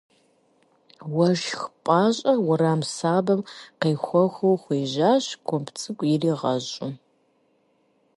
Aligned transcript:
Уэшх 1.15 1.61
пӏащэ 1.83 2.33
уэрам 2.45 2.81
сабэм 2.95 3.41
къыхэхуэу 3.79 4.57
хуежьащ, 4.61 5.25
кумб 5.47 5.67
цӏыкӏу 5.79 6.07
иригъэщӏу. 6.13 6.91